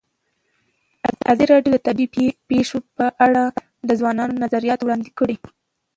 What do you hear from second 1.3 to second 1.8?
ازادي راډیو د